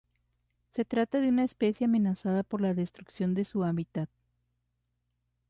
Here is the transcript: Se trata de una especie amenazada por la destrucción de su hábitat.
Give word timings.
Se 0.71 0.83
trata 0.83 1.21
de 1.21 1.29
una 1.29 1.43
especie 1.43 1.85
amenazada 1.85 2.41
por 2.41 2.59
la 2.59 2.73
destrucción 2.73 3.35
de 3.35 3.45
su 3.45 3.63
hábitat. 3.63 4.09